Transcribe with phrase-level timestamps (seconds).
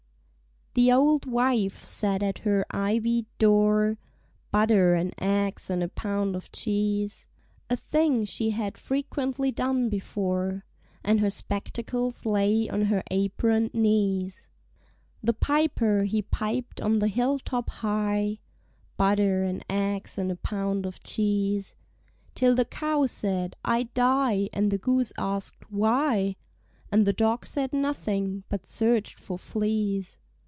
[0.73, 3.97] THE auld wife sat at her ivied door,
[4.51, 7.25] (Butter and eggs and a pound of cheese)
[7.69, 10.63] A thing she had frequently done before;
[11.03, 14.47] And her spectacles lay on her apron'd knees.
[15.21, 18.39] The piper he piped on the hill top high,
[18.95, 21.75] (Butter and eggs and a pound of cheese)
[22.33, 26.37] Till the cow said "I die," and the goose ask'd "Why?"
[26.89, 30.17] And the dog said nothing, but search'd for fleas.